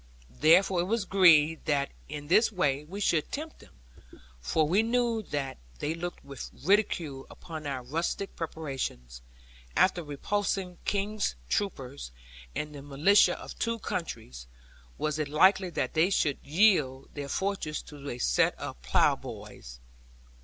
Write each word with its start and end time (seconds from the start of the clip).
Therefore 0.39 0.79
it 0.79 0.85
was 0.85 1.03
agreed 1.03 1.63
that 1.65 1.91
in 2.09 2.27
this 2.27 2.51
way 2.51 2.83
we 2.85 2.99
should 2.99 3.31
tempt 3.31 3.59
them; 3.59 3.73
for 4.39 4.67
we 4.67 4.81
knew 4.81 5.21
that 5.21 5.59
they 5.77 5.93
looked 5.93 6.25
with 6.25 6.49
ridicule 6.63 7.27
upon 7.29 7.67
our 7.67 7.83
rustic 7.83 8.35
preparations; 8.35 9.21
after 9.75 10.03
repulsing 10.03 10.79
King's 10.85 11.35
troopers, 11.49 12.09
and 12.55 12.73
the 12.73 12.81
militia 12.81 13.39
of 13.39 13.59
two 13.59 13.77
counties, 13.77 14.47
was 14.97 15.19
it 15.19 15.27
likely 15.27 15.69
that 15.69 15.93
they 15.93 16.09
should 16.09 16.39
yield 16.43 17.11
their 17.13 17.29
fortress 17.29 17.83
to 17.83 18.09
a 18.09 18.17
set 18.17 18.55
of 18.55 18.81
ploughboys? 18.81 19.77